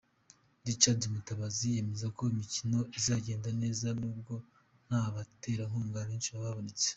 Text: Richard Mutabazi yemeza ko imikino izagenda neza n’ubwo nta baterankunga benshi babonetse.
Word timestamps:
Richard 0.67 1.01
Mutabazi 1.13 1.67
yemeza 1.75 2.07
ko 2.17 2.21
imikino 2.33 2.79
izagenda 2.99 3.49
neza 3.61 3.87
n’ubwo 3.99 4.33
nta 4.87 5.03
baterankunga 5.15 6.07
benshi 6.09 6.31
babonetse. 6.35 6.87